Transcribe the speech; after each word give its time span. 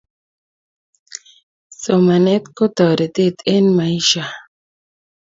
Somanet 1.81 2.43
ko 2.55 2.65
toretet 2.75 3.37
eng 3.53 3.67
maisha 3.77 4.25